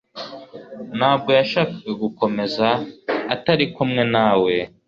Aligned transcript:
ntabwo 0.97 1.29
yashakaga 1.39 1.91
gukomeza 2.03 2.67
utari 3.33 3.65
kumwe 3.75 4.03
nawe 4.13 4.53